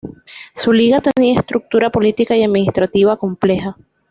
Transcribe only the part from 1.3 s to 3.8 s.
estructura política y administrativa compleja.